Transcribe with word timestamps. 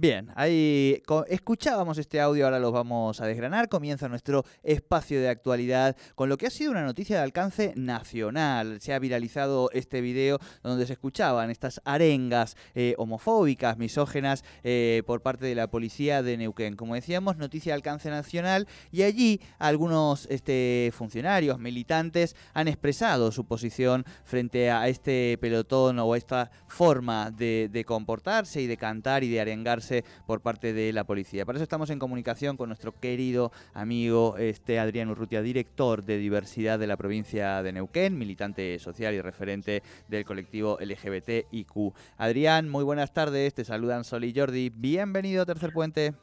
Bien, 0.00 0.30
ahí 0.34 1.02
escuchábamos 1.28 1.98
este 1.98 2.22
audio, 2.22 2.46
ahora 2.46 2.58
los 2.58 2.72
vamos 2.72 3.20
a 3.20 3.26
desgranar. 3.26 3.68
Comienza 3.68 4.08
nuestro 4.08 4.46
espacio 4.62 5.20
de 5.20 5.28
actualidad 5.28 5.94
con 6.14 6.30
lo 6.30 6.38
que 6.38 6.46
ha 6.46 6.50
sido 6.50 6.70
una 6.70 6.84
noticia 6.84 7.16
de 7.16 7.22
alcance 7.22 7.74
nacional. 7.76 8.80
Se 8.80 8.94
ha 8.94 8.98
viralizado 8.98 9.68
este 9.74 10.00
video 10.00 10.38
donde 10.62 10.86
se 10.86 10.94
escuchaban 10.94 11.50
estas 11.50 11.82
arengas 11.84 12.56
eh, 12.74 12.94
homofóbicas, 12.96 13.76
misógenas 13.76 14.42
eh, 14.64 15.02
por 15.06 15.20
parte 15.20 15.44
de 15.44 15.54
la 15.54 15.70
policía 15.70 16.22
de 16.22 16.38
Neuquén. 16.38 16.76
Como 16.76 16.94
decíamos, 16.94 17.36
noticia 17.36 17.72
de 17.72 17.74
alcance 17.74 18.08
nacional 18.08 18.68
y 18.90 19.02
allí 19.02 19.42
algunos 19.58 20.26
este, 20.30 20.92
funcionarios, 20.94 21.58
militantes 21.58 22.36
han 22.54 22.68
expresado 22.68 23.32
su 23.32 23.44
posición 23.44 24.06
frente 24.24 24.70
a 24.70 24.88
este 24.88 25.36
pelotón 25.42 25.98
o 25.98 26.14
a 26.14 26.16
esta 26.16 26.50
forma 26.68 27.30
de 27.30 27.84
comportarse 27.86 28.62
y 28.62 28.66
de 28.66 28.78
cantar 28.78 29.24
y 29.24 29.28
de 29.28 29.42
arengarse 29.42 29.89
por 30.26 30.40
parte 30.40 30.72
de 30.72 30.92
la 30.92 31.04
policía. 31.04 31.44
Para 31.44 31.56
eso 31.56 31.62
estamos 31.62 31.90
en 31.90 31.98
comunicación 31.98 32.56
con 32.56 32.68
nuestro 32.68 32.92
querido 32.92 33.52
amigo 33.74 34.36
este 34.38 34.78
Adrián 34.78 35.10
Urrutia, 35.10 35.42
director 35.42 36.04
de 36.04 36.18
diversidad 36.18 36.78
de 36.78 36.86
la 36.86 36.96
provincia 36.96 37.62
de 37.62 37.72
Neuquén, 37.72 38.18
militante 38.18 38.78
social 38.78 39.14
y 39.14 39.20
referente 39.20 39.82
del 40.08 40.24
colectivo 40.24 40.78
LGBTIQ. 40.80 41.94
Adrián, 42.16 42.68
muy 42.68 42.84
buenas 42.84 43.12
tardes, 43.12 43.54
te 43.54 43.64
saludan 43.64 44.04
Sol 44.04 44.24
y 44.24 44.34
Jordi. 44.34 44.70
Bienvenido 44.70 45.42
a 45.42 45.46
Tercer 45.46 45.72
Puente. 45.72 46.14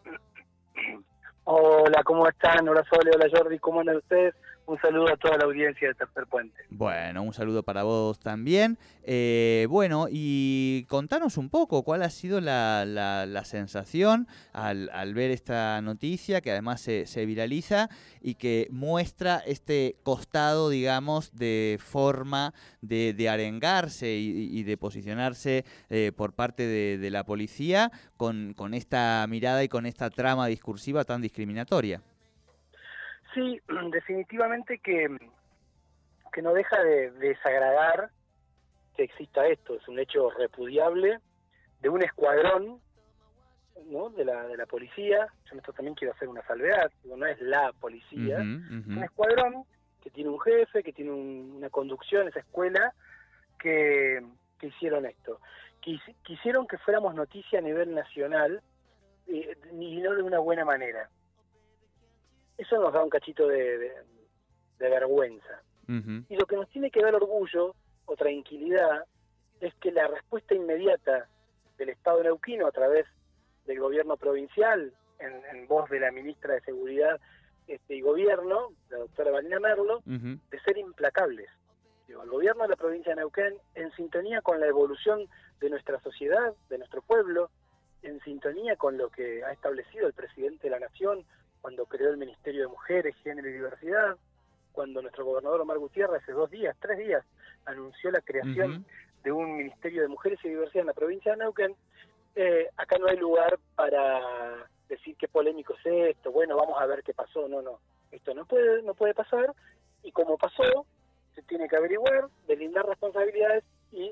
Hola, 1.43 2.03
¿cómo 2.03 2.27
están? 2.27 2.67
Hola 2.67 2.83
Sol, 2.89 3.09
hola 3.13 3.27
Jordi, 3.31 3.57
¿cómo 3.59 3.79
andan 3.79 3.97
ustedes? 3.97 4.35
Un 4.67 4.79
saludo 4.81 5.09
a 5.09 5.15
toda 5.15 5.37
la 5.37 5.45
audiencia 5.45 5.87
de 5.87 5.93
Tercer 5.93 6.27
Puente. 6.27 6.61
Bueno, 6.69 7.23
un 7.23 7.33
saludo 7.33 7.63
para 7.63 7.83
vos 7.83 8.19
también. 8.19 8.77
Eh, 9.03 9.65
bueno, 9.69 10.07
y 10.11 10.85
contanos 10.89 11.37
un 11.37 11.49
poco 11.49 11.83
cuál 11.83 12.03
ha 12.03 12.09
sido 12.09 12.41
la, 12.41 12.83
la, 12.85 13.45
sensación 13.45 14.27
al, 14.51 14.89
al, 14.93 15.13
ver 15.13 15.31
esta 15.31 15.81
noticia, 15.81 16.41
que 16.41 16.51
además 16.51 16.81
se, 16.81 17.05
se 17.05 17.25
viraliza 17.25 17.89
y 18.21 18.35
que 18.35 18.67
muestra 18.69 19.41
este 19.45 19.95
costado, 20.03 20.69
digamos, 20.69 21.33
de 21.33 21.79
forma 21.81 22.53
de, 22.81 23.13
de 23.13 23.29
arengarse 23.29 24.15
y, 24.17 24.63
de 24.63 24.75
posicionarse 24.75 25.63
eh, 25.89 26.11
por 26.13 26.33
parte 26.33 26.67
de, 26.67 26.97
de 26.97 27.09
la 27.09 27.23
policía 27.23 27.89
con, 28.17 28.53
con 28.53 28.73
esta 28.73 29.25
mirada 29.29 29.63
y 29.63 29.69
con 29.69 29.85
esta 29.85 30.09
trama 30.09 30.47
discursiva 30.47 31.05
tan 31.05 31.21
discriminatoria. 31.21 32.01
Sí, 33.33 33.61
definitivamente 33.91 34.79
que, 34.79 35.07
que 36.31 36.41
no 36.41 36.53
deja 36.53 36.81
de, 36.83 37.11
desagradar 37.11 38.09
que 38.95 39.03
exista 39.03 39.45
esto. 39.47 39.75
Es 39.75 39.87
un 39.87 39.99
hecho 39.99 40.29
repudiable 40.31 41.19
de 41.81 41.89
un 41.89 42.03
escuadrón 42.03 42.79
¿no? 43.85 44.09
de, 44.09 44.25
la, 44.25 44.47
de 44.47 44.57
la 44.57 44.65
policía. 44.65 45.27
Yo 45.45 45.53
en 45.53 45.59
esto 45.59 45.73
también 45.73 45.95
quiero 45.95 46.13
hacer 46.13 46.27
una 46.27 46.45
salvedad. 46.47 46.91
no 47.05 47.25
es 47.25 47.39
la 47.41 47.71
policía. 47.73 48.37
Un 48.39 49.03
escuadrón 49.03 49.65
que 50.01 50.09
tiene 50.09 50.29
un 50.29 50.39
jefe, 50.39 50.83
que 50.83 50.93
tiene 50.93 51.11
una 51.11 51.69
conducción, 51.69 52.27
esa 52.27 52.39
escuela, 52.39 52.93
que, 53.59 54.23
que 54.59 54.67
hicieron 54.67 55.05
esto. 55.05 55.39
quisieron 56.23 56.65
que 56.67 56.77
fuéramos 56.79 57.13
noticia 57.13 57.59
a 57.59 57.61
nivel 57.61 57.93
nacional 57.93 58.61
eh, 59.27 59.57
y 59.79 59.97
no 59.97 60.15
de 60.15 60.23
una 60.23 60.39
buena 60.39 60.65
manera 60.65 61.09
eso 62.57 62.79
nos 62.79 62.93
da 62.93 63.03
un 63.03 63.09
cachito 63.09 63.47
de, 63.47 63.93
vergüenza. 64.79 65.61
Y 65.87 66.35
lo 66.35 66.45
que 66.45 66.57
nos 66.57 66.67
tiene 66.69 66.91
que 66.91 67.01
dar 67.01 67.15
orgullo 67.15 67.73
o 68.05 68.15
tranquilidad 68.17 69.05
es 69.61 69.73
que 69.75 69.91
la 69.91 70.07
respuesta 70.07 70.53
inmediata 70.53 71.29
del 71.77 71.89
Estado 71.89 72.23
neuquino 72.23 72.67
a 72.67 72.71
través 72.71 73.05
del 73.65 73.79
gobierno 73.79 74.17
provincial, 74.17 74.91
en, 75.19 75.67
voz 75.67 75.89
de 75.89 75.99
la 75.99 76.11
ministra 76.11 76.55
de 76.55 76.61
Seguridad 76.61 77.19
este, 77.67 77.95
y 77.95 78.01
Gobierno, 78.01 78.73
la 78.89 78.97
doctora 78.97 79.31
Valina 79.31 79.59
Merlo, 79.59 80.01
de 80.05 80.59
ser 80.65 80.77
implacables. 80.77 81.49
el 82.07 82.29
gobierno 82.29 82.63
de 82.63 82.69
la 82.69 82.75
provincia 82.75 83.11
de 83.11 83.17
Neuquén, 83.17 83.55
en 83.75 83.91
sintonía 83.93 84.41
con 84.41 84.59
la 84.59 84.67
evolución 84.67 85.27
de 85.59 85.69
nuestra 85.69 85.99
sociedad, 86.01 86.53
de 86.69 86.77
nuestro 86.77 87.01
pueblo, 87.01 87.49
en 88.01 88.19
sintonía 88.21 88.75
con 88.75 88.97
lo 88.97 89.09
que 89.09 89.43
ha 89.43 89.51
establecido 89.51 90.07
el 90.07 90.13
presidente 90.13 90.67
de 90.67 90.71
la 90.71 90.79
Nación 90.79 91.25
cuando 91.61 91.85
creó 91.85 92.09
el 92.09 92.17
Ministerio 92.17 92.61
de 92.61 92.67
Mujeres, 92.67 93.15
Género 93.23 93.49
y 93.49 93.53
Diversidad, 93.53 94.15
cuando 94.71 95.01
nuestro 95.01 95.25
gobernador 95.25 95.61
Omar 95.61 95.79
Gutiérrez 95.79 96.21
hace 96.21 96.31
dos 96.31 96.49
días, 96.51 96.75
tres 96.79 96.97
días, 96.99 97.25
anunció 97.65 98.11
la 98.11 98.21
creación 98.21 98.85
de 99.23 99.31
un 99.31 99.57
Ministerio 99.57 100.03
de 100.03 100.07
Mujeres 100.07 100.39
y 100.43 100.49
Diversidad 100.49 100.81
en 100.81 100.87
la 100.87 100.93
provincia 100.93 101.31
de 101.31 101.37
Neuquén, 101.39 101.75
eh, 102.35 102.69
acá 102.77 102.97
no 102.99 103.07
hay 103.07 103.17
lugar 103.17 103.57
para 103.75 104.21
decir 104.87 105.15
qué 105.17 105.27
polémico 105.27 105.73
es 105.73 106.15
esto, 106.15 106.31
bueno, 106.31 106.55
vamos 106.55 106.79
a 106.79 106.85
ver 106.85 107.03
qué 107.03 107.13
pasó, 107.13 107.47
no, 107.47 107.61
no, 107.61 107.79
esto 108.11 108.33
no 108.33 108.45
puede, 108.45 108.83
no 108.83 108.93
puede 108.93 109.13
pasar, 109.13 109.53
y 110.03 110.11
como 110.11 110.37
pasó, 110.37 110.85
se 111.35 111.41
tiene 111.43 111.67
que 111.67 111.75
averiguar, 111.75 112.27
delindar 112.47 112.85
responsabilidades 112.85 113.63
y 113.91 114.11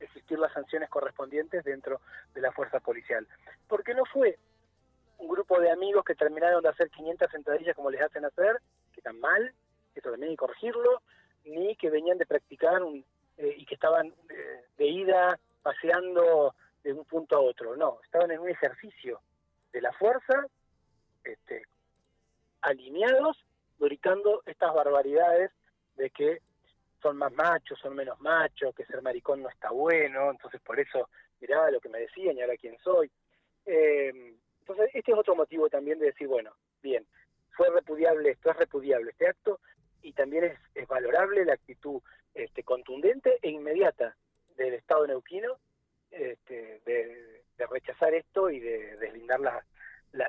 existir 0.00 0.38
las 0.38 0.52
sanciones 0.52 0.88
correspondientes 0.90 1.64
dentro 1.64 2.00
de 2.34 2.40
la 2.40 2.52
fuerza 2.52 2.80
policial. 2.80 3.26
Porque 3.68 3.94
no 3.94 4.04
fue 4.04 4.38
un 5.22 5.28
grupo 5.28 5.60
de 5.60 5.70
amigos 5.70 6.04
que 6.04 6.14
terminaron 6.14 6.62
de 6.62 6.68
hacer 6.68 6.90
500 6.90 7.30
sentadillas 7.30 7.76
como 7.76 7.90
les 7.90 8.02
hacen 8.02 8.24
hacer, 8.24 8.60
que 8.92 9.00
están 9.00 9.18
mal, 9.20 9.52
eso 9.94 10.10
también 10.10 10.30
hay 10.30 10.36
que 10.36 10.40
corregirlo, 10.40 11.00
ni 11.44 11.76
que 11.76 11.90
venían 11.90 12.18
de 12.18 12.26
practicar 12.26 12.82
un, 12.82 13.04
eh, 13.36 13.54
y 13.56 13.64
que 13.64 13.74
estaban 13.74 14.12
eh, 14.28 14.64
de 14.76 14.86
ida 14.86 15.38
paseando 15.62 16.54
de 16.82 16.92
un 16.92 17.04
punto 17.04 17.36
a 17.36 17.40
otro. 17.40 17.76
No, 17.76 18.00
estaban 18.04 18.32
en 18.32 18.40
un 18.40 18.48
ejercicio 18.48 19.20
de 19.72 19.80
la 19.80 19.92
fuerza, 19.92 20.46
este, 21.22 21.62
alineados, 22.62 23.38
gritando 23.78 24.42
estas 24.46 24.74
barbaridades 24.74 25.52
de 25.96 26.10
que 26.10 26.40
son 27.00 27.16
más 27.16 27.32
machos, 27.32 27.78
son 27.78 27.94
menos 27.94 28.20
machos, 28.20 28.74
que 28.74 28.84
ser 28.86 29.02
maricón 29.02 29.42
no 29.42 29.48
está 29.48 29.70
bueno, 29.70 30.30
entonces 30.30 30.60
por 30.60 30.78
eso 30.80 31.08
mirá 31.40 31.70
lo 31.70 31.80
que 31.80 31.88
me 31.88 32.00
decían 32.00 32.36
y 32.36 32.42
ahora 32.42 32.56
quién 32.56 32.76
soy. 32.78 33.10
Eh, 33.66 34.34
entonces, 34.62 34.90
este 34.94 35.10
es 35.10 35.18
otro 35.18 35.34
motivo 35.34 35.68
también 35.68 35.98
de 35.98 36.06
decir, 36.06 36.28
bueno, 36.28 36.54
bien, 36.82 37.04
fue 37.50 37.68
repudiable 37.70 38.30
esto, 38.30 38.50
es 38.50 38.56
repudiable 38.56 39.10
este 39.10 39.26
acto, 39.26 39.60
y 40.02 40.12
también 40.12 40.44
es, 40.44 40.58
es 40.74 40.86
valorable 40.86 41.44
la 41.44 41.54
actitud 41.54 42.00
este, 42.32 42.62
contundente 42.62 43.38
e 43.42 43.50
inmediata 43.50 44.16
del 44.56 44.74
Estado 44.74 45.06
neuquino 45.06 45.58
este, 46.10 46.80
de, 46.84 47.42
rechazar 47.70 48.12
esto 48.12 48.50
y 48.50 48.58
de 48.58 48.96
deslindar 48.96 49.40
la, 49.40 49.64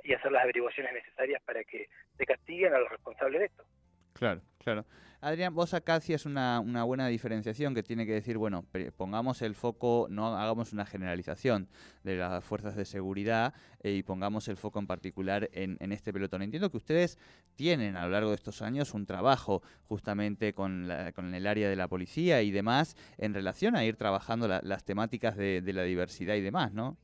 y 0.04 0.14
hacer 0.14 0.32
las 0.32 0.44
averiguaciones 0.44 0.94
necesarias 0.94 1.42
para 1.44 1.64
que 1.64 1.90
se 2.16 2.26
castiguen 2.26 2.74
a 2.74 2.80
los 2.80 2.90
responsables 2.90 3.40
de 3.40 3.46
esto. 3.48 3.66
Claro, 4.14 4.42
claro. 4.64 4.86
Adrián, 5.22 5.56
vos 5.56 5.74
acá 5.74 5.96
hacías 5.96 6.26
una, 6.26 6.60
una 6.60 6.84
buena 6.84 7.08
diferenciación 7.08 7.74
que 7.74 7.82
tiene 7.82 8.06
que 8.06 8.12
decir, 8.12 8.38
bueno, 8.38 8.66
pongamos 8.98 9.42
el 9.42 9.56
foco, 9.56 10.08
no 10.10 10.36
hagamos 10.38 10.74
una 10.74 10.86
generalización 10.86 11.70
de 12.04 12.18
las 12.18 12.44
fuerzas 12.44 12.76
de 12.76 12.84
seguridad 12.84 13.54
eh, 13.84 13.92
y 13.92 14.04
pongamos 14.04 14.50
el 14.50 14.58
foco 14.58 14.80
en 14.80 14.88
particular 14.88 15.50
en, 15.54 15.92
este 15.94 16.12
pelotón. 16.12 16.42
Entiendo 16.42 16.70
que 16.70 16.76
ustedes 16.76 17.18
tienen 17.56 17.96
a 17.96 18.06
lo 18.06 18.12
largo 18.12 18.30
de 18.30 18.36
estos 18.36 18.62
años 18.62 18.94
un 18.94 19.06
trabajo 19.06 19.62
justamente 19.84 20.54
con, 20.54 20.90
con 21.16 21.34
el 21.34 21.48
área 21.48 21.70
de 21.70 21.78
la 21.78 21.88
policía 21.88 22.42
y 22.42 22.52
demás 22.52 22.98
en 23.18 23.34
relación 23.34 23.78
a 23.78 23.86
ir 23.86 23.96
trabajando 23.96 24.50
las 24.50 24.84
temáticas 24.84 25.38
de, 25.38 25.62
de 25.62 25.72
la 25.72 25.84
diversidad 25.84 26.36
y 26.36 26.42
demás, 26.42 26.74
¿no? 26.74 26.98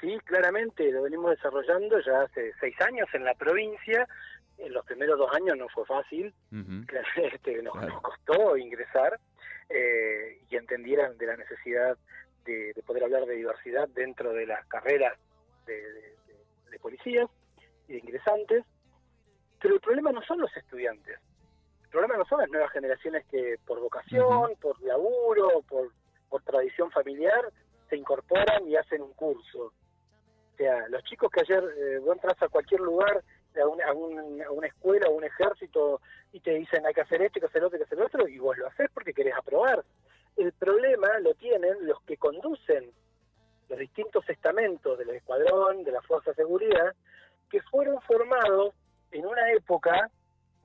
Sí, 0.00 0.18
claramente 0.24 0.90
lo 0.90 1.02
venimos 1.02 1.30
desarrollando 1.30 1.98
ya 2.00 2.22
hace 2.22 2.52
seis 2.60 2.74
años 2.80 3.08
en 3.14 3.24
la 3.24 3.34
provincia 3.34 4.06
en 4.58 4.72
los 4.72 4.84
primeros 4.84 5.18
dos 5.18 5.30
años 5.34 5.56
no 5.56 5.68
fue 5.68 5.84
fácil, 5.84 6.32
este, 7.16 7.62
nos, 7.62 7.74
costó 8.00 8.56
ingresar 8.56 9.18
eh, 9.68 10.40
y 10.48 10.56
entendieran 10.56 11.16
de 11.18 11.26
la 11.26 11.36
necesidad 11.36 11.96
de, 12.44 12.74
poder 12.86 13.04
hablar 13.04 13.24
de 13.26 13.34
diversidad 13.34 13.88
dentro 13.88 14.32
de 14.32 14.46
las 14.46 14.66
carreras 14.66 15.18
de, 15.66 16.12
policías 16.80 17.30
y 17.88 17.92
de 17.92 17.98
ingresantes, 18.00 18.62
pero 19.58 19.74
el 19.74 19.80
problema 19.80 20.12
no 20.12 20.20
son 20.22 20.38
los 20.38 20.54
estudiantes, 20.54 21.18
el 21.84 21.88
problema 21.88 22.18
no 22.18 22.26
son 22.26 22.40
las 22.40 22.50
nuevas 22.50 22.70
generaciones 22.72 23.24
que 23.30 23.56
por 23.64 23.80
vocación, 23.80 24.50
por 24.60 24.82
laburo, 24.82 25.62
por, 25.66 25.92
por 26.28 26.42
tradición 26.42 26.90
familiar, 26.90 27.50
se 27.88 27.96
incorporan 27.96 28.68
y 28.68 28.76
hacen 28.76 29.00
un 29.00 29.14
curso. 29.14 29.72
O 30.54 30.56
sea, 30.58 30.86
los 30.88 31.02
chicos 31.04 31.30
que 31.30 31.40
ayer, 31.40 31.64
eh, 31.76 31.98
vos 32.00 32.16
entras 32.16 32.40
a 32.42 32.48
cualquier 32.48 32.80
lugar 32.80 33.24
a, 33.60 33.92
una 33.92 34.66
escuela 34.66 35.08
o 35.08 35.12
un 35.14 35.24
ejército 35.24 36.00
y 36.32 36.40
te 36.40 36.52
dicen 36.54 36.84
hay 36.86 36.94
que 36.94 37.02
hacer 37.02 37.22
esto, 37.22 37.38
hay 37.38 37.40
que 37.42 37.46
hacer 37.46 37.64
otro, 37.64 37.76
hay 37.76 37.80
que 37.80 37.94
hacer 37.94 38.02
otro, 38.02 38.28
y 38.28 38.38
vos 38.38 38.56
lo 38.58 38.66
haces 38.66 38.90
porque 38.92 39.12
querés 39.12 39.34
aprobar. 39.34 39.84
El 40.36 40.52
problema 40.52 41.18
lo 41.20 41.34
tienen 41.34 41.86
los 41.86 42.00
que 42.02 42.16
conducen 42.16 42.92
los 43.68 43.78
distintos 43.78 44.28
estamentos 44.28 44.98
del 44.98 45.10
escuadrón, 45.10 45.84
de 45.84 45.92
la 45.92 46.02
Fuerza 46.02 46.30
de 46.30 46.36
Seguridad, 46.36 46.94
que 47.50 47.60
fueron 47.62 48.00
formados 48.02 48.74
en 49.12 49.26
una 49.26 49.52
época 49.52 50.10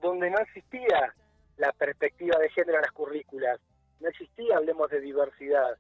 donde 0.01 0.30
no 0.30 0.39
existía 0.39 1.13
la 1.57 1.71
perspectiva 1.74 2.38
de 2.39 2.50
género 2.50 2.77
en 2.77 2.83
las 2.83 2.92
currículas, 2.92 3.59
no 4.00 4.09
existía, 4.09 4.57
hablemos 4.57 4.89
de 4.89 5.01
diversidad. 5.01 5.77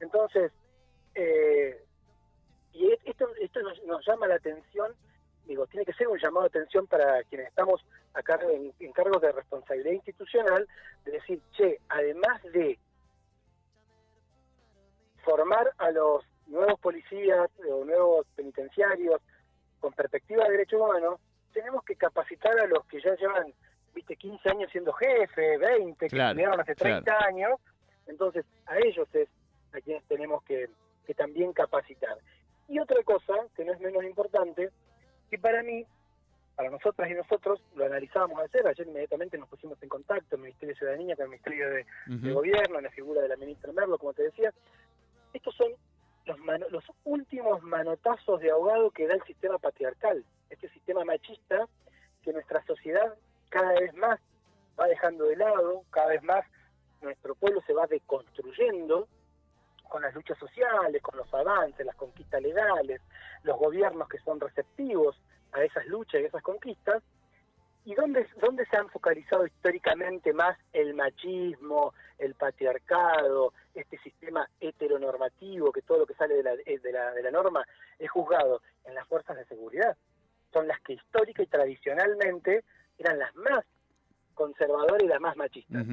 Entonces, 0.00 0.52
eh, 1.14 1.82
y 2.72 2.92
esto, 3.04 3.28
esto 3.40 3.60
nos 3.86 4.06
llama 4.06 4.26
la 4.26 4.36
atención 4.36 4.94
digo, 5.50 5.66
tiene 5.66 5.84
que 5.84 5.92
ser 5.94 6.06
un 6.06 6.16
llamado 6.16 6.48
de 6.48 6.60
atención 6.60 6.86
para 6.86 7.24
quienes 7.24 7.48
estamos 7.48 7.84
acá 8.14 8.38
en, 8.48 8.72
en 8.78 8.92
cargos 8.92 9.20
de 9.20 9.32
responsabilidad 9.32 9.90
institucional, 9.90 10.66
de 11.04 11.10
decir, 11.10 11.40
che, 11.56 11.80
además 11.88 12.40
de 12.52 12.78
formar 15.24 15.72
a 15.78 15.90
los 15.90 16.24
nuevos 16.46 16.78
policías 16.78 17.50
o 17.68 17.84
nuevos 17.84 18.26
penitenciarios 18.36 19.20
con 19.80 19.92
perspectiva 19.92 20.44
de 20.44 20.52
derechos 20.52 20.80
humanos, 20.80 21.20
tenemos 21.52 21.82
que 21.82 21.96
capacitar 21.96 22.56
a 22.60 22.66
los 22.68 22.86
que 22.86 23.00
ya 23.00 23.16
llevan, 23.16 23.52
viste, 23.92 24.14
15 24.14 24.50
años 24.50 24.70
siendo 24.70 24.92
jefe, 24.92 25.58
20, 25.58 26.06
que 26.06 26.16
llegaron 26.16 26.60
hace 26.60 26.76
30 26.76 27.12
años, 27.24 27.58
entonces 28.06 28.44
a 28.66 28.78
ellos 28.78 29.08
es 29.14 29.28
a 29.72 29.80
quienes 29.80 30.04
tenemos 30.04 30.44
que, 30.44 30.70
que 31.04 31.14
también 31.14 31.52
capacitar. 31.52 32.18
Y 32.68 32.78
otra 32.78 33.02
cosa, 33.02 33.34
que 33.56 33.64
no 33.64 33.72
es 33.72 33.80
menos 33.80 34.04
importante, 34.04 34.70
que 35.30 35.38
para 35.38 35.62
mí, 35.62 35.86
para 36.56 36.70
nosotras 36.70 37.08
y 37.10 37.14
nosotros, 37.14 37.62
lo 37.74 37.86
analizábamos 37.86 38.40
ayer, 38.40 38.66
ayer 38.66 38.86
inmediatamente 38.86 39.38
nos 39.38 39.48
pusimos 39.48 39.82
en 39.82 39.88
contacto, 39.88 40.36
el 40.36 40.42
Ministerio 40.42 40.74
de 40.74 40.78
Ciudadanía 40.78 41.16
con 41.16 41.24
el 41.24 41.30
Ministerio 41.30 41.70
de, 41.70 41.86
Gobierno, 42.32 42.78
en 42.78 42.84
la 42.84 42.90
figura 42.90 43.22
de 43.22 43.28
la 43.28 43.36
ministra 43.36 43.72
Merlo, 43.72 43.96
como 43.96 44.12
te 44.12 44.24
decía, 44.24 44.52
estos 45.32 45.54
son 45.54 45.68
los, 46.26 46.38
los 46.70 46.84
últimos 47.04 47.62
manotazos 47.62 48.40
de 48.40 48.50
ahogado 48.50 48.90
que 48.90 49.06
da 49.06 49.14
el 49.14 49.22
sistema 49.22 49.58
patriarcal, 49.58 50.24
este 50.50 50.68
sistema 50.70 51.04
machista 51.04 51.66
que 52.22 52.32
nuestra 52.32 52.62
sociedad 52.66 53.14
cada 53.48 53.72
vez 53.72 53.94
más 53.94 54.20
va 54.78 54.86
dejando 54.86 55.24
de 55.24 55.36
lado, 55.36 55.84
cada 55.90 56.08
vez 56.08 56.22
más 56.22 56.44
nuestro 57.00 57.34
pueblo 57.34 57.62
se 57.66 57.72
va 57.72 57.86
deconstruyendo 57.86 59.08
con 59.90 60.02
las 60.02 60.14
luchas 60.14 60.38
sociales, 60.38 61.02
con 61.02 61.18
los 61.18 61.32
avances, 61.34 61.84
las 61.84 61.96
conquistas 61.96 62.40
legales, 62.40 63.02
los 63.42 63.58
gobiernos 63.58 64.08
que 64.08 64.18
son 64.20 64.40
receptivos 64.40 65.20
a 65.52 65.62
esas 65.62 65.84
luchas 65.86 66.22
y 66.22 66.24
esas 66.24 66.42
conquistas, 66.42 67.02
y 67.84 67.94
dónde, 67.94 68.26
dónde 68.40 68.64
se 68.66 68.76
han 68.76 68.88
focalizado 68.90 69.46
históricamente 69.46 70.32
más 70.32 70.56
el 70.72 70.94
machismo, 70.94 71.92
el 72.18 72.34
patriarcado, 72.34 73.52
este 73.74 73.98
sistema 73.98 74.48
heteronormativo, 74.60 75.72
que 75.72 75.82
todo 75.82 75.98
lo 75.98 76.06
que 76.06 76.14
sale 76.14 76.36
de 76.36 76.42
la, 76.42 76.52
eh, 76.52 76.78
de 76.78 76.92
la, 76.92 77.10
de 77.12 77.22
la 77.22 77.30
norma 77.30 77.64
es 77.98 78.10
juzgado 78.10 78.62
en 78.84 78.94
las 78.94 79.06
fuerzas 79.08 79.36
de 79.36 79.44
seguridad. 79.46 79.96
Son 80.52 80.68
las 80.68 80.80
que 80.82 80.92
histórica 80.94 81.42
y 81.42 81.46
tradicionalmente 81.46 82.64
eran 82.98 83.18
las 83.18 83.34
más 83.34 83.64
conservadoras 84.34 85.02
y 85.02 85.08
las 85.08 85.20
más 85.20 85.36
machistas. 85.36 85.84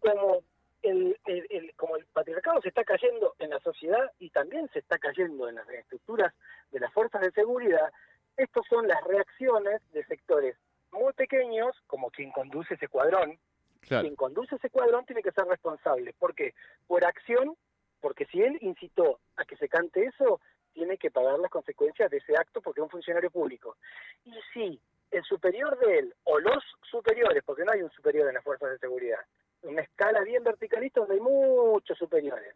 Como 0.00 0.42
el, 0.84 1.72
como 1.76 1.96
el 1.96 2.04
patriarcado 2.06 2.60
se 2.60 2.68
está 2.68 2.84
cayendo 2.84 3.34
en 3.38 3.50
la 3.50 3.60
sociedad 3.60 4.10
y 4.18 4.30
también 4.30 4.68
se 4.72 4.80
está 4.80 4.98
cayendo 4.98 5.48
en 5.48 5.56
las 5.56 5.68
estructuras 5.68 6.32
de 6.70 6.80
las 6.80 6.92
fuerzas 6.92 7.22
de 7.22 7.32
seguridad, 7.32 7.92
estas 8.36 8.64
son 8.68 8.86
las 8.86 9.02
reacciones 9.04 9.80
de 9.92 10.04
sectores 10.04 10.56
muy 10.92 11.12
pequeños, 11.14 11.74
como 11.86 12.10
quien 12.10 12.30
conduce 12.30 12.74
ese 12.74 12.88
cuadrón. 12.88 13.38
Quien 13.80 14.16
conduce 14.16 14.56
ese 14.56 14.70
cuadrón 14.70 15.04
tiene 15.04 15.22
que 15.22 15.32
ser 15.32 15.44
responsable. 15.44 16.14
¿Por 16.18 16.34
qué? 16.34 16.54
Por 16.86 17.04
acción, 17.04 17.54
porque 18.00 18.24
si 18.26 18.42
él 18.42 18.56
incitó 18.62 19.20
a 19.36 19.44
que 19.44 19.56
se 19.56 19.68
cante 19.68 20.04
eso, 20.04 20.40
tiene 20.72 20.96
que 20.96 21.10
pagar 21.10 21.38
las 21.38 21.50
consecuencias 21.50 22.10
de 22.10 22.18
ese 22.18 22.36
acto 22.36 22.60
porque 22.62 22.80
es 22.80 22.84
un 22.84 22.90
funcionario 22.90 23.30
público. 23.30 23.76
Y 24.24 24.34
si 24.52 24.80
el 25.10 25.22
superior 25.24 25.78
de 25.78 25.98
él, 25.98 26.14
o 26.24 26.38
los 26.38 26.64
superiores, 26.90 27.42
porque 27.44 27.64
no 27.64 27.72
hay 27.72 27.82
un 27.82 27.90
superior 27.90 28.28
en 28.28 28.34
las 28.34 28.44
fuerzas 28.44 28.70
de 28.70 28.78
seguridad, 28.78 29.20
una 29.64 29.82
escala 29.82 30.20
bien 30.22 30.44
verticalista 30.44 31.00
donde 31.00 31.16
hay 31.16 31.20
muchos 31.20 31.98
superiores. 31.98 32.54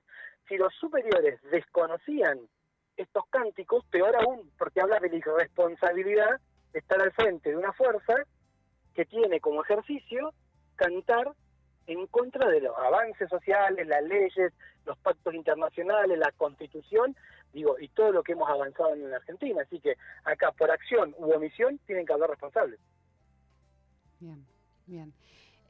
Si 0.49 0.56
los 0.56 0.72
superiores 0.75 1.40
desconocían 1.50 2.40
estos 2.96 3.25
cánticos, 3.31 3.84
peor 3.87 4.16
aún, 4.16 4.50
porque 4.58 4.81
habla 4.81 4.99
de 4.99 5.10
la 5.10 5.16
irresponsabilidad 5.16 6.40
de 6.72 6.78
estar 6.78 7.00
al 7.00 7.12
frente 7.12 7.50
de 7.50 7.56
una 7.56 7.72
fuerza 7.72 8.14
que 8.94 9.05
tiene 9.05 9.40
como 9.40 9.62
ejercicio 9.62 10.32
cantar 10.76 11.32
en 11.87 12.06
contra 12.08 12.49
de 12.50 12.60
los 12.60 12.76
avances 12.76 13.28
sociales, 13.31 13.87
las 13.87 14.02
leyes, 14.02 14.52
los 14.84 14.99
pactos 14.99 15.34
internacionales, 15.34 16.19
la 16.19 16.32
constitución, 16.32 17.16
digo, 17.52 17.78
y 17.78 17.88
todo 17.88 18.12
lo 18.12 18.22
que 18.22 18.32
hemos 18.32 18.49
avanzado 18.49 18.94
en 18.94 19.11
la 19.11 19.16
Argentina. 19.16 19.62
Así 19.62 19.81
que 19.81 19.96
acá, 20.25 20.52
por 20.52 20.70
acción 20.70 21.14
u 21.19 21.32
omisión, 21.32 21.78
tienen 21.87 22.04
que 22.04 22.12
haber 22.12 22.31
responsables. 22.31 22.78
Bien, 24.21 24.44
bien. 24.87 25.12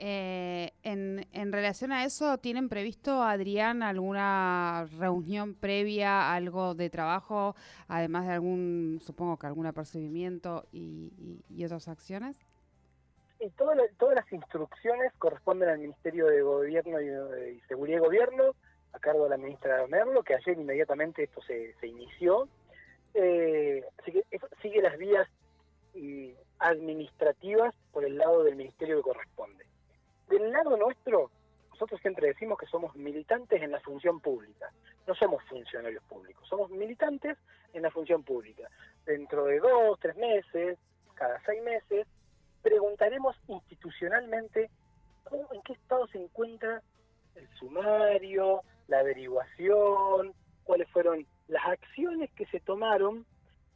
Eh, 0.01 0.71
en, 0.85 1.53
relación 1.53 1.91
a 1.91 2.05
eso, 2.05 2.39
¿tienen 2.39 2.69
previsto, 2.69 3.23
Adrián, 3.23 3.83
alguna 3.83 4.87
reunión 4.99 5.55
previa, 5.55 6.33
algo 6.33 6.75
de 6.75 6.89
trabajo, 6.89 7.57
además 7.89 8.27
de 8.27 8.35
algún, 8.35 9.01
supongo 9.03 9.39
que 9.39 9.47
algún 9.49 9.67
apercibimiento 9.67 10.67
y, 10.71 11.65
otras 11.65 11.89
acciones? 11.89 12.39
Y 13.41 13.51
todas, 13.51 13.77
las 14.15 14.33
instrucciones 14.33 15.13
corresponden 15.19 15.69
al 15.69 15.79
Ministerio 15.79 16.27
de 16.27 16.43
Gobierno 16.43 17.01
y, 17.01 17.61
Seguridad 17.69 17.99
y 17.99 18.01
Gobierno, 18.01 18.55
a 18.93 18.99
cargo 19.01 19.25
de 19.25 19.31
la 19.31 19.37
ministra 19.37 19.87
Merlo, 19.89 20.23
que 20.23 20.35
ayer 20.35 20.59
inmediatamente 20.59 21.25
esto 21.25 21.41
se, 21.43 21.75
inició. 21.83 22.49
Eh, 23.15 23.83
sigue, 24.05 24.25
sigue 24.63 24.81
las 24.81 24.97
vías 24.97 25.29
administrativas 26.61 27.75
por 27.93 28.05
el 28.05 28.17
lado 28.17 28.45
del 28.45 28.55
Ministerio 28.55 28.97
que 28.99 29.03
corresponde. 29.03 29.68
Del 30.29 30.51
lado 30.53 30.77
nuestro, 30.77 31.31
nosotros 31.71 32.01
siempre 32.01 32.29
decimos 32.29 32.59
que 32.59 32.67
somos 32.67 32.95
militantes 32.97 33.63
en 33.63 33.71
la 33.71 33.81
función 33.81 34.21
pública, 34.21 34.71
no 35.07 35.15
somos 35.15 35.43
funcionarios 35.45 36.03
públicos, 36.05 36.47
somos 36.49 36.71
militantes 36.71 37.39
en 37.73 37.83
la 37.83 37.91
función 37.91 38.23
pública. 38.23 38.69
Dentro 39.07 39.45
de 39.45 39.61
dos, 39.61 39.99
tres 40.01 40.17
meses, 40.17 40.79
cada 41.15 41.41
seis 41.45 41.63
meses, 41.63 42.07
preguntaremos 42.63 43.37
institucionalmente 43.47 44.71
en 45.53 45.63
qué 45.63 45.73
estado 45.73 46.07
se 46.09 46.19
encuentra 46.19 46.83
el 47.35 47.49
sumario, 47.59 48.63
la 48.89 49.01
averiguación, 49.01 50.35
cuáles 50.65 50.89
fueron 50.91 51.27
las 51.49 51.65
acciones 51.67 52.31
que 52.33 52.47
se 52.47 52.61
tomaron, 52.61 53.25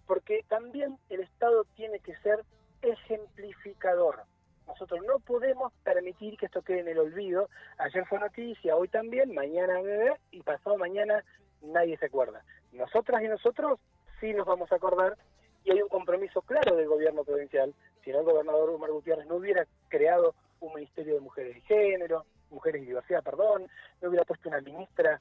porque 0.06 0.44
también 0.48 0.98
el 1.08 1.20
Estado 1.20 1.64
tiene 1.76 2.00
que 2.00 2.16
ser 2.16 2.44
ejemplificador. 2.82 4.24
Nosotros 4.72 5.00
no 5.06 5.18
podemos 5.18 5.70
permitir 5.84 6.38
que 6.38 6.46
esto 6.46 6.62
quede 6.62 6.80
en 6.80 6.88
el 6.88 6.98
olvido. 6.98 7.50
Ayer 7.76 8.06
fue 8.06 8.18
noticia, 8.18 8.74
hoy 8.74 8.88
también, 8.88 9.34
mañana 9.34 9.80
bebé 9.82 10.16
y 10.30 10.40
pasado 10.40 10.78
mañana 10.78 11.22
nadie 11.60 11.98
se 11.98 12.06
acuerda. 12.06 12.42
Nosotras 12.72 13.22
y 13.22 13.28
nosotros 13.28 13.78
sí 14.18 14.32
nos 14.32 14.46
vamos 14.46 14.72
a 14.72 14.76
acordar 14.76 15.18
y 15.64 15.72
hay 15.72 15.82
un 15.82 15.90
compromiso 15.90 16.40
claro 16.40 16.74
del 16.74 16.88
gobierno 16.88 17.22
provincial. 17.22 17.74
Si 18.02 18.10
no, 18.12 18.20
el 18.20 18.24
gobernador 18.24 18.70
Omar 18.70 18.90
Gutiérrez 18.92 19.26
no 19.26 19.36
hubiera 19.36 19.66
creado 19.88 20.34
un 20.60 20.72
ministerio 20.72 21.16
de 21.16 21.20
mujeres 21.20 21.54
y 21.54 21.60
género, 21.60 22.24
mujeres 22.48 22.82
y 22.82 22.86
diversidad, 22.86 23.22
perdón, 23.22 23.68
no 24.00 24.08
hubiera 24.08 24.24
puesto 24.24 24.48
una 24.48 24.62
ministra 24.62 25.20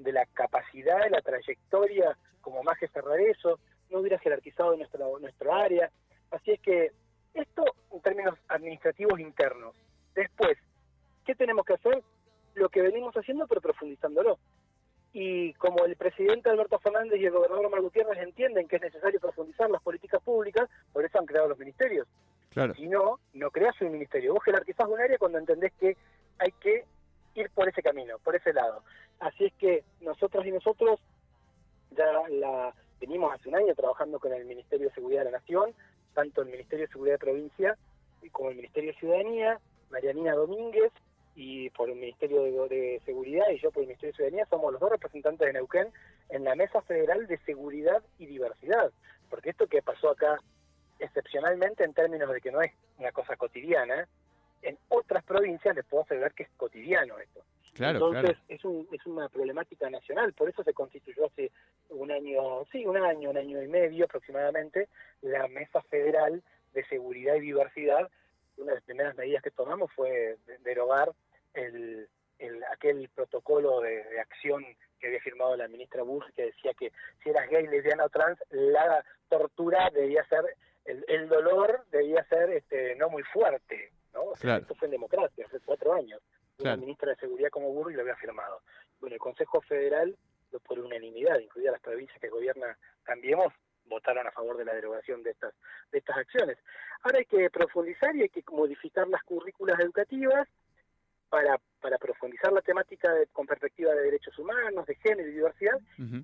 de 0.00 0.12
la 0.12 0.26
capacidad, 0.26 1.04
de 1.04 1.10
la 1.10 1.22
trayectoria 1.22 2.18
como 2.40 2.64
más 2.64 2.76
que 2.78 2.88
cerrar 2.88 3.20
eso, 3.20 3.60
no 3.90 4.00
hubiera 4.00 4.18
jerarquizado 4.18 4.76
nuestro, 4.76 5.16
nuestro 5.20 5.54
área. 5.54 5.92
Así 6.32 6.50
es 6.50 6.60
que 6.60 6.92
esto 7.34 7.64
en 7.92 8.00
términos 8.00 8.38
administrativos 8.48 9.20
internos. 9.20 9.74
Después, 10.14 10.56
¿qué 11.24 11.34
tenemos 11.34 11.64
que 11.66 11.74
hacer? 11.74 12.02
Lo 12.54 12.68
que 12.68 12.82
venimos 12.82 13.14
haciendo, 13.14 13.46
pero 13.46 13.60
profundizándolo. 13.60 14.38
Y 15.12 15.52
como 15.54 15.84
el 15.84 15.96
presidente 15.96 16.50
Alberto 16.50 16.78
Fernández 16.78 17.20
y 17.20 17.26
el 17.26 17.32
gobernador 17.32 17.66
Omar 17.66 17.80
Gutiérrez 17.80 18.18
entienden 18.18 18.66
que 18.66 18.76
es 18.76 18.82
necesario 18.82 19.20
profundizar 19.20 19.70
las 19.70 19.82
políticas 19.82 20.22
públicas, 20.22 20.68
por 20.92 21.04
eso 21.04 21.18
han 21.18 21.26
creado 21.26 21.48
los 21.48 21.58
ministerios. 21.58 22.08
Claro. 22.50 22.74
Si 22.74 22.86
no, 22.86 23.20
no 23.32 23.50
creas 23.50 23.80
un 23.80 23.92
ministerio. 23.92 24.34
Vos 24.34 24.44
jerarquizás 24.44 24.88
un 24.88 25.00
área 25.00 25.18
cuando 25.18 25.38
entendés 25.38 25.72
que 25.78 25.96
hay 26.38 26.52
que 26.60 26.84
ir 27.34 27.50
por 27.50 27.68
ese 27.68 27.82
camino, 27.82 28.18
por 28.18 28.36
ese 28.36 28.52
lado. 28.52 28.82
Así 29.20 29.46
es 29.46 29.52
que 29.54 29.84
nosotros 30.00 30.44
y 30.46 30.52
nosotros 30.52 31.00
ya 31.90 32.06
la 32.28 32.74
venimos 33.00 33.32
hace 33.32 33.48
un 33.48 33.56
año 33.56 33.74
trabajando 33.74 34.18
con 34.18 34.32
el 34.32 34.44
Ministerio 34.44 34.88
de 34.88 34.94
Seguridad 34.94 35.24
de 35.24 35.30
la 35.30 35.38
Nación, 35.38 35.74
tanto 36.14 36.42
el 36.42 36.48
Ministerio 36.48 36.86
de 36.86 36.92
Seguridad 36.92 37.14
de 37.14 37.26
Provincia 37.26 37.76
como 38.30 38.50
el 38.50 38.56
Ministerio 38.56 38.92
de 38.92 38.98
Ciudadanía, 38.98 39.60
Marianina 39.90 40.34
Domínguez 40.34 40.92
y 41.36 41.70
por 41.70 41.88
el 41.88 41.96
Ministerio 41.96 42.42
de, 42.68 43.00
Seguridad 43.04 43.48
y 43.50 43.58
yo 43.58 43.70
por 43.70 43.82
el 43.82 43.88
Ministerio 43.88 44.12
de 44.12 44.16
Ciudadanía 44.16 44.46
somos 44.50 44.72
los 44.72 44.80
dos 44.80 44.90
representantes 44.90 45.46
de 45.46 45.52
Neuquén 45.52 45.88
en 46.28 46.44
la 46.44 46.54
Mesa 46.54 46.82
Federal 46.82 47.26
de 47.26 47.38
Seguridad 47.38 48.02
y 48.18 48.26
Diversidad, 48.26 48.92
porque 49.30 49.50
esto 49.50 49.66
que 49.66 49.82
pasó 49.82 50.10
acá 50.10 50.38
excepcionalmente 50.98 51.84
en 51.84 51.92
términos 51.92 52.30
de 52.32 52.40
que 52.40 52.52
no 52.52 52.60
es 52.60 52.72
una 52.98 53.12
cosa 53.12 53.36
cotidiana, 53.36 54.08
en 54.62 54.78
otras 54.88 55.24
provincias 55.24 55.74
les 55.74 55.84
puedo 55.84 56.04
asegurar 56.04 56.32
que 56.32 56.44
es 56.44 56.48
cotidiano 56.56 57.18
esto. 57.18 57.40
Entonces 57.76 58.36
Es, 58.48 58.64
un, 58.64 58.86
es 58.92 59.04
una 59.06 59.28
problemática 59.28 59.90
nacional, 59.90 60.32
por 60.32 60.48
eso 60.48 60.62
se 60.62 60.72
constituyó 60.72 61.26
hace 61.26 61.50
un 61.90 62.10
año, 62.10 62.64
sí, 62.70 62.86
un 62.86 62.96
año, 62.96 63.30
un 63.30 63.36
año 63.36 63.62
y 63.62 63.68
medio 63.68 64.04
aproximadamente, 64.04 64.88
la 65.22 65.48
Mesa 65.48 65.82
Federal 65.82 66.42
de 66.72 66.84
Seguridad 66.86 67.34
y 67.36 67.40
Diversidad. 67.40 68.08
Una 68.56 68.70
de 68.70 68.74
las 68.76 68.84
primeras 68.84 69.16
medidas 69.16 69.42
que 69.42 69.50
tomamos 69.50 69.90
fue 69.92 70.36
derogar 70.62 71.10
el, 71.54 72.08
el, 72.38 72.62
aquel 72.72 73.08
protocolo 73.08 73.80
de, 73.80 74.20
acción 74.20 74.64
que 75.00 75.08
había 75.08 75.20
firmado 75.20 75.56
la 75.56 75.68
ministra 75.68 76.02
Bush 76.02 76.24
que 76.36 76.46
decía 76.46 76.72
que 76.74 76.92
si 77.22 77.30
eras 77.30 77.48
gay, 77.50 77.66
lesbiana 77.66 78.04
o 78.04 78.08
trans, 78.08 78.38
la 78.50 79.04
tortura 79.28 79.90
debía 79.90 80.24
ser, 80.26 80.56
el, 80.84 81.04
el 81.08 81.28
dolor 81.28 81.84
debía 81.90 82.24
ser 82.24 82.50
este, 82.50 82.94
no 82.96 83.08
muy 83.10 83.22
fuerte, 83.24 83.90
¿no? 84.12 84.32
Esto 84.34 84.74
fue 84.76 84.86
en 84.86 84.92
democracia, 84.92 85.46
hace 85.46 85.58
cuatro 85.60 85.92
años. 85.94 86.20
Una 86.58 86.76
ministra 86.76 87.10
de 87.10 87.16
Seguridad 87.16 87.50
como 87.50 87.72
Burri 87.72 87.94
lo 87.94 88.02
había 88.02 88.16
firmado. 88.16 88.60
Bueno, 89.00 89.14
el 89.14 89.20
Consejo 89.20 89.60
Federal, 89.62 90.16
por 90.66 90.78
unanimidad, 90.78 91.38
incluida 91.40 91.72
las 91.72 91.80
provincias 91.80 92.20
que 92.20 92.28
gobierna 92.28 92.78
Cambiemos, 93.02 93.52
votaron 93.86 94.26
a 94.26 94.32
favor 94.32 94.56
de 94.56 94.64
la 94.64 94.74
derogación 94.74 95.22
de 95.22 95.30
estas, 95.30 95.52
de 95.92 95.98
estas 95.98 96.16
acciones. 96.16 96.58
Ahora 97.02 97.18
hay 97.18 97.26
que 97.26 97.50
profundizar 97.50 98.14
y 98.16 98.22
hay 98.22 98.28
que 98.28 98.42
modificar 98.50 99.06
las 99.08 99.22
currículas 99.24 99.78
educativas 99.80 100.48
para, 101.28 101.58
para 101.80 101.98
profundizar 101.98 102.52
la 102.52 102.62
temática 102.62 103.12
con 103.32 103.46
perspectiva 103.46 103.92
de 103.92 104.02
derechos 104.02 104.38
humanos, 104.38 104.86
de 104.86 104.94
género 104.94 105.28
y 105.28 105.32
diversidad, 105.32 105.78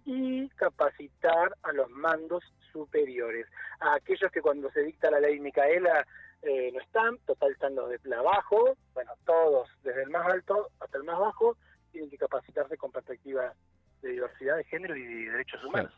y 0.05 0.49
capacitar 0.51 1.55
a 1.63 1.73
los 1.73 1.91
mandos 1.91 2.45
superiores, 2.73 3.47
a 3.81 3.95
aquellos 3.95 4.31
que 4.31 4.41
cuando 4.41 4.71
se 4.71 4.83
dicta 4.83 5.11
la 5.11 5.21
ley 5.21 5.41
Micaela 5.41 6.07
eh, 6.43 6.71
no 6.73 6.81
están, 6.81 7.19
total 7.27 7.53
están 7.53 7.75
los 7.75 7.91
de 7.91 8.15
abajo, 8.15 8.77
bueno, 8.95 9.13
todos, 9.25 9.69
desde 9.83 10.03
el 10.03 10.11
más 10.11 10.27
alto 10.27 10.71
hasta 10.81 10.99
el 10.99 11.05
más 11.05 11.19
bajo, 11.19 11.57
tienen 11.93 12.11
que 12.11 12.19
capacitarse 12.19 12.77
con 12.77 12.91
perspectiva 12.91 13.55
de 14.03 14.11
diversidad 14.11 14.57
de 14.57 14.65
género 14.65 14.97
y 14.97 15.03
de 15.03 15.31
derechos 15.31 15.63
humanos. 15.65 15.93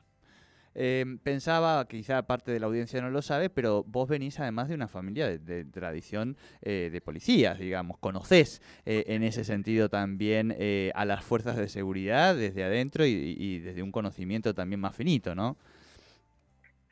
Eh, 0.74 1.04
pensaba, 1.22 1.86
quizá 1.86 2.22
parte 2.22 2.50
de 2.50 2.58
la 2.58 2.66
audiencia 2.66 3.00
no 3.02 3.10
lo 3.10 3.20
sabe, 3.20 3.50
pero 3.50 3.84
vos 3.84 4.08
venís 4.08 4.40
además 4.40 4.68
de 4.68 4.74
una 4.74 4.88
familia 4.88 5.26
de, 5.26 5.64
tradición 5.66 6.36
eh, 6.62 6.88
de 6.90 7.00
policías, 7.00 7.58
digamos, 7.58 7.98
conocés 7.98 8.62
eh, 8.86 9.04
en 9.08 9.22
ese 9.22 9.44
sentido 9.44 9.90
también 9.90 10.56
a 10.94 11.04
las 11.04 11.24
fuerzas 11.24 11.56
de 11.56 11.68
seguridad 11.68 12.34
desde 12.34 12.64
adentro 12.64 13.04
y, 13.04 13.36
y, 13.38 13.58
desde 13.58 13.82
un 13.82 13.92
conocimiento 13.92 14.54
también 14.54 14.80
más 14.80 14.96
finito, 14.96 15.34
¿no? 15.34 15.56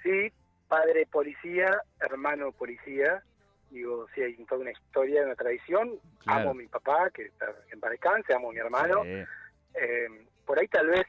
Sí, 0.02 0.30
padre 0.68 1.06
policía, 1.06 1.82
hermano 2.00 2.52
policía, 2.52 3.22
digo, 3.70 4.06
sí, 4.14 4.22
hay 4.22 4.34
toda 4.46 4.62
una 4.62 4.72
historia, 4.72 5.24
una 5.24 5.34
tradición. 5.34 5.98
Amo 6.26 6.50
a 6.50 6.54
mi 6.54 6.66
papá, 6.66 7.10
que 7.10 7.26
está 7.26 7.46
en 7.72 7.80
paz 7.80 7.92
amo 8.34 8.50
a 8.50 8.52
mi 8.52 8.58
hermano. 8.58 9.04
Eh, 9.04 10.08
por 10.44 10.58
ahí 10.58 10.68
tal 10.68 10.88
vez, 10.88 11.06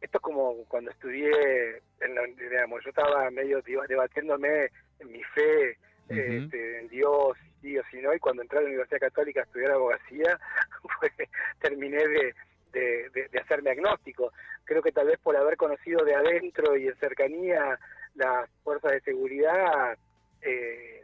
esto 0.00 0.18
es 0.18 0.22
como 0.22 0.64
cuando 0.66 0.90
estudié, 0.90 1.82
en 2.00 2.14
la, 2.14 2.22
digamos, 2.26 2.82
yo 2.84 2.90
estaba 2.90 3.30
medio 3.30 3.62
debatiéndome 3.62 4.70
en 4.98 5.12
mi 5.12 5.22
fe, 5.22 5.78
este, 6.08 6.80
en 6.80 6.88
Dios, 6.88 7.38
sí 7.62 7.78
o 7.78 7.84
si 7.90 8.00
no, 8.02 8.12
y 8.12 8.18
cuando 8.18 8.42
entré 8.42 8.58
a 8.58 8.62
la 8.62 8.68
Universidad 8.68 9.00
Católica 9.00 9.40
a 9.40 9.44
estudiar 9.44 9.72
abogacía, 9.72 10.38
pues, 11.00 11.12
terminé 11.60 12.06
de, 12.06 12.34
de, 12.72 13.28
de, 13.30 13.38
hacerme 13.38 13.70
agnóstico. 13.70 14.32
Creo 14.64 14.82
que 14.82 14.92
tal 14.92 15.06
vez 15.06 15.18
por 15.20 15.36
haber 15.36 15.56
conocido 15.56 16.04
de 16.04 16.14
adentro 16.14 16.76
y 16.76 16.88
en 16.88 16.96
cercanía 16.96 17.78
las 18.14 18.50
fuerzas 18.62 18.92
de 18.92 19.00
seguridad, 19.00 19.96
eh, 20.42 21.03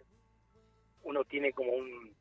uno 1.04 1.24
tiene 1.24 1.52
como 1.52 1.72
un, 1.72 2.14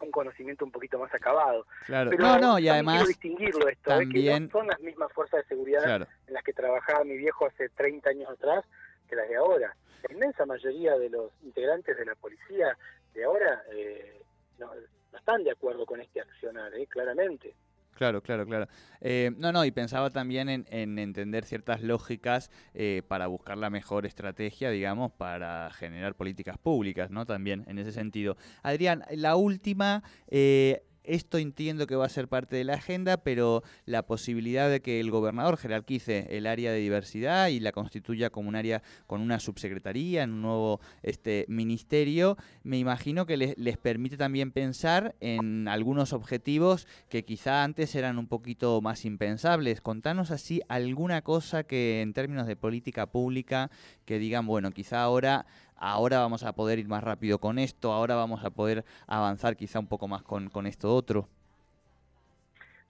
un 0.00 0.10
conocimiento 0.10 0.64
un 0.64 0.70
poquito 0.70 0.98
más 0.98 1.12
acabado. 1.14 1.66
Claro. 1.86 2.10
Pero 2.10 2.22
no, 2.22 2.38
no, 2.38 2.58
y 2.58 2.68
además 2.68 2.96
quiero 2.96 3.08
distinguirlo 3.08 3.68
esto, 3.68 3.90
también... 3.90 4.34
que 4.34 4.40
no 4.40 4.50
son 4.50 4.66
las 4.68 4.80
mismas 4.80 5.12
fuerzas 5.12 5.42
de 5.42 5.48
seguridad 5.48 6.06
en 6.26 6.34
las 6.34 6.42
que 6.42 6.52
trabajaba 6.52 7.04
mi 7.04 7.16
viejo 7.16 7.46
hace 7.46 7.68
30 7.70 8.10
años 8.10 8.30
atrás 8.30 8.64
que 9.08 9.16
las 9.16 9.28
de 9.28 9.36
ahora. 9.36 9.74
La 10.08 10.14
inmensa 10.14 10.46
mayoría 10.46 10.96
de 10.98 11.10
los 11.10 11.30
integrantes 11.42 11.96
de 11.96 12.04
la 12.04 12.14
policía 12.14 12.76
de 13.14 13.24
ahora 13.24 13.62
eh, 13.72 14.20
no, 14.58 14.70
no, 15.12 15.18
están 15.18 15.42
de 15.42 15.50
acuerdo 15.50 15.86
con 15.86 16.00
este 16.00 16.20
accionar, 16.20 16.74
eh, 16.74 16.86
claramente. 16.86 17.54
Claro, 17.96 18.22
claro, 18.22 18.44
claro. 18.44 18.68
Eh, 19.00 19.30
no, 19.38 19.52
no, 19.52 19.64
y 19.64 19.70
pensaba 19.70 20.10
también 20.10 20.50
en, 20.50 20.98
entender 20.98 21.46
ciertas 21.46 21.82
lógicas 21.82 22.50
eh, 22.74 23.02
para 23.08 23.26
buscar 23.26 23.56
la 23.56 23.70
mejor 23.70 24.04
estrategia, 24.04 24.68
digamos, 24.68 25.12
para 25.12 25.70
generar 25.70 26.14
políticas 26.14 26.58
públicas, 26.58 27.10
¿no? 27.10 27.24
También 27.24 27.64
en 27.68 27.78
ese 27.78 27.92
sentido. 27.92 28.36
Adrián, 28.62 29.02
la 29.12 29.36
última, 29.36 30.02
eh, 30.28 30.82
esto 31.06 31.38
entiendo 31.38 31.86
que 31.86 31.96
va 31.96 32.06
a 32.06 32.10
ser 32.10 32.28
parte 32.28 32.56
de 32.56 32.64
la 32.64 32.74
agenda, 32.74 33.16
pero 33.18 33.62
la 33.84 34.04
posibilidad 34.04 34.70
de 34.70 34.80
que 34.80 35.00
el 35.00 35.10
gobernador 35.10 35.56
jerarquice 35.56 36.26
el 36.30 36.46
área 36.46 36.72
de 36.72 36.78
diversidad 36.78 37.48
y 37.48 37.60
la 37.60 37.72
constituya 37.72 38.30
como 38.30 38.48
un 38.48 38.56
área 38.56 38.82
con 39.06 39.20
una 39.20 39.40
subsecretaría, 39.40 40.22
en 40.22 40.32
un 40.32 40.42
nuevo 40.42 40.80
este, 41.02 41.44
ministerio, 41.48 42.36
me 42.62 42.78
imagino 42.78 43.26
que 43.26 43.36
les, 43.36 43.76
permite 43.78 44.16
también 44.16 44.52
pensar 44.52 45.14
en 45.20 45.68
algunos 45.68 46.12
objetivos 46.12 46.86
que 47.08 47.24
quizá 47.24 47.62
antes 47.62 47.94
eran 47.94 48.18
un 48.18 48.26
poquito 48.26 48.80
más 48.80 49.04
impensables. 49.04 49.80
Contanos 49.80 50.30
así 50.30 50.62
alguna 50.68 51.22
cosa 51.22 51.64
que 51.64 52.02
en 52.02 52.12
términos 52.12 52.46
de 52.46 52.56
política 52.56 53.06
pública 53.06 53.70
que 54.04 54.18
digan, 54.18 54.46
bueno, 54.46 54.70
quizá 54.70 55.02
ahora 55.02 55.46
ahora 55.76 56.18
vamos 56.20 56.42
a 56.44 56.52
poder 56.52 56.78
ir 56.78 56.88
más 56.88 57.02
rápido 57.02 57.38
con 57.38 57.58
esto, 57.58 57.92
ahora 57.92 58.14
vamos 58.14 58.44
a 58.44 58.50
poder 58.50 58.84
avanzar 59.06 59.56
quizá 59.56 59.78
un 59.78 59.86
poco 59.86 60.08
más 60.08 60.22
con, 60.22 60.48
con 60.48 60.66
esto 60.66 60.94
otro? 60.94 61.28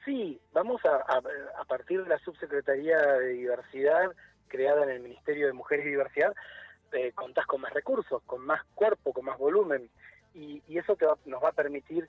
Sí, 0.05 0.41
vamos 0.53 0.81
a, 0.85 0.97
a, 1.59 1.65
partir 1.65 2.03
de 2.03 2.09
la 2.09 2.19
Subsecretaría 2.21 2.97
de 2.97 3.29
Diversidad 3.31 4.13
creada 4.47 4.85
en 4.85 4.91
el 4.91 5.01
Ministerio 5.01 5.49
de 5.49 5.53
Mujeres 5.53 5.87
y 5.87 5.91
Diversidad, 5.91 6.35
eh, 6.93 7.13
contás 7.13 7.47
con 7.47 7.61
más 7.61 7.73
recursos, 7.73 8.23
con 8.25 8.43
más 8.43 8.63
cuerpo, 8.75 9.13
con 9.13 9.25
más 9.25 9.39
volumen, 9.39 9.91
y, 10.35 10.63
eso 10.69 10.95
te 10.97 11.07
nos 11.25 11.43
va 11.43 11.49
a 11.49 11.53
permitir 11.53 12.09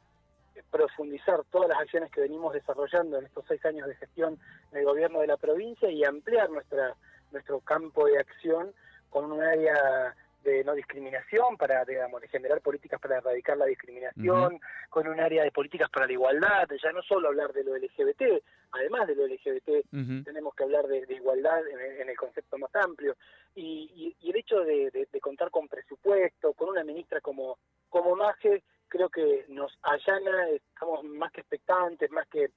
profundizar 0.70 1.44
todas 1.52 1.70
las 1.70 1.80
acciones 1.80 2.12
que 2.12 2.22
venimos 2.22 2.54
desarrollando 2.54 3.18
en 3.18 3.26
estos 3.26 3.46
seis 3.48 3.64
años 3.66 3.88
de 3.88 3.96
gestión 3.96 4.38
en 4.72 4.80
el 4.80 4.86
gobierno 4.86 5.20
de 5.20 5.28
la 5.28 5.38
provincia 5.38 5.90
y 5.90 6.04
ampliar 6.04 6.50
nuestra 6.50 6.96
nuestro 7.32 7.60
campo 7.60 8.06
de 8.06 8.20
acción 8.20 8.74
con 9.10 9.32
un 9.32 9.42
área 9.42 10.16
de 10.48 10.64
no 10.64 10.74
discriminación, 10.74 11.58
para 11.58 11.84
digamos, 11.84 12.22
generar 12.32 12.62
políticas 12.62 13.02
para 13.02 13.18
erradicar 13.18 13.58
la 13.58 13.66
discriminación, 13.66 14.60
con 14.90 15.08
un 15.08 15.20
área 15.20 15.44
de 15.44 15.52
políticas 15.52 15.90
para 15.90 16.06
la 16.06 16.14
igualdad, 16.14 16.68
ya 16.82 16.92
no 16.94 17.02
solo 17.04 17.28
hablar 17.28 17.52
de 17.52 17.66
lo 17.66 17.76
LGBT, 17.76 18.42
además 18.72 19.08
de 19.08 19.16
lo 19.16 19.28
LGBT, 19.28 20.24
tenemos 20.24 20.56
que 20.56 20.64
hablar 20.64 20.88
de, 20.88 21.06
igualdad 21.14 21.60
en, 21.68 22.10
el 22.10 22.18
concepto 22.18 22.58
más 22.58 22.74
amplio. 22.76 23.18
Y, 23.56 24.16
y, 24.22 24.30
el 24.30 24.38
hecho 24.38 24.62
de, 24.62 25.08
contar 25.22 25.52
con 25.52 25.68
presupuesto, 25.68 26.54
con 26.54 26.70
una 26.70 26.84
ministra 26.86 27.20
como, 27.20 27.58
como 27.90 28.16
Maje, 28.16 28.64
creo 28.88 29.10
que 29.10 29.46
nos 29.50 29.78
allana, 29.82 30.48
estamos 30.50 31.04
más 31.04 31.32
que 31.34 31.42
expectantes, 31.42 32.10
más 32.10 32.28
que 32.30 32.52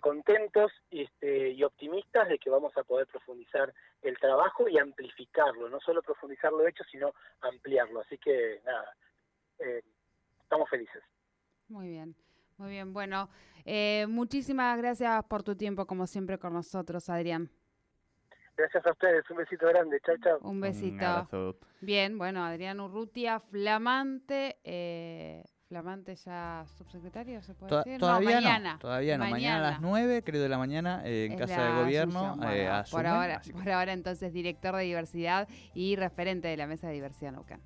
contentos 0.00 0.72
este, 0.90 1.50
y 1.50 1.62
optimistas 1.62 2.28
de 2.28 2.38
que 2.38 2.50
vamos 2.50 2.76
a 2.76 2.82
poder 2.82 3.06
profundizar 3.06 3.72
el 4.02 4.18
trabajo 4.18 4.68
y 4.68 4.78
amplificarlo, 4.78 5.68
no 5.68 5.80
solo 5.80 6.02
profundizar 6.02 6.52
lo 6.52 6.66
hecho, 6.66 6.84
sino 6.90 7.12
ampliarlo. 7.40 8.00
Así 8.00 8.18
que 8.18 8.60
nada, 8.64 8.94
eh, 9.58 9.82
estamos 10.42 10.68
felices. 10.68 11.02
Muy 11.68 11.88
bien, 11.88 12.14
muy 12.58 12.70
bien. 12.70 12.92
Bueno, 12.92 13.28
eh, 13.64 14.06
muchísimas 14.08 14.76
gracias 14.78 15.24
por 15.24 15.42
tu 15.42 15.56
tiempo, 15.56 15.86
como 15.86 16.06
siempre, 16.06 16.38
con 16.38 16.52
nosotros, 16.52 17.08
Adrián. 17.08 17.50
Gracias 18.56 18.86
a 18.86 18.92
ustedes, 18.92 19.28
un 19.30 19.38
besito 19.38 19.66
grande, 19.66 20.00
chao, 20.00 20.16
chao. 20.22 20.38
Un 20.42 20.60
besito. 20.60 21.56
Bien, 21.80 22.16
bueno, 22.16 22.44
Adrián 22.44 22.80
Urrutia, 22.80 23.40
flamante, 23.40 24.58
eh, 24.62 25.42
flamante 25.74 26.14
ya 26.14 26.64
subsecretario, 26.78 27.42
¿se 27.42 27.52
puede 27.52 27.78
decir? 27.78 27.98
Todavía 27.98 28.36
no, 28.36 28.46
mañana. 28.46 28.78
todavía 28.80 29.18
no, 29.18 29.28
mañana. 29.28 29.68
a 29.68 29.70
las 29.72 29.80
9, 29.80 30.22
creo 30.24 30.40
de 30.40 30.48
la 30.48 30.56
mañana, 30.56 31.02
eh, 31.04 31.26
en 31.28 31.36
Casa 31.36 31.64
de 31.64 31.82
Gobierno. 31.82 32.38
Eh, 32.48 32.70
por, 32.92 33.04
ahora, 33.08 33.42
por 33.52 33.68
ahora 33.68 33.92
entonces 33.92 34.32
director 34.32 34.76
de 34.76 34.84
diversidad 34.84 35.48
y 35.74 35.96
referente 35.96 36.46
de 36.46 36.56
la 36.56 36.68
Mesa 36.68 36.86
de 36.86 36.92
Diversidad 36.92 37.32
Naucan. 37.32 37.60